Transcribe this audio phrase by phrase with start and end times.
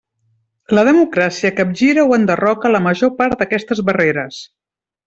[0.77, 4.43] La democràcia capgira o enderroca la major part d'aquestes barreres.